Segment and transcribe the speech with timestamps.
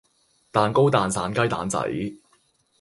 [0.51, 1.77] 蛋糕蛋散雞蛋仔